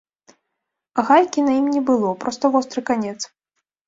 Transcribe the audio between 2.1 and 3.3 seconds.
проста востры канец.